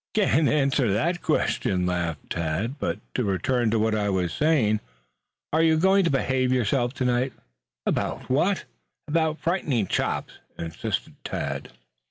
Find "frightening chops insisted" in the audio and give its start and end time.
9.37-11.13